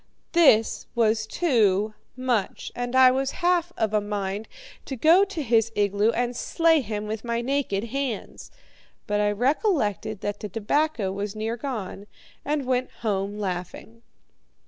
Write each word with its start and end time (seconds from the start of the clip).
This 0.31 0.87
was 0.95 1.27
too 1.27 1.93
much, 2.17 2.71
and 2.75 2.95
I 2.95 3.11
was 3.11 3.33
half 3.45 3.71
of 3.77 3.93
a 3.93 4.01
mind 4.01 4.47
to 4.85 4.95
go 4.95 5.23
to 5.25 5.43
his 5.43 5.71
igloo 5.75 6.09
and 6.09 6.35
slay 6.35 6.81
him 6.81 7.05
with 7.05 7.23
my 7.23 7.39
naked 7.41 7.83
hands; 7.83 8.49
but 9.05 9.21
I 9.21 9.31
recollected 9.31 10.21
that 10.21 10.39
the 10.39 10.49
tobacco 10.49 11.11
was 11.11 11.35
near 11.35 11.55
gone, 11.55 12.07
and 12.43 12.65
went 12.65 12.89
home 13.03 13.37
laughing. 13.37 14.01